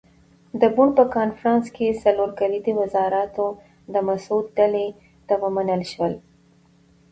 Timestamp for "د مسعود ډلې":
3.93-4.87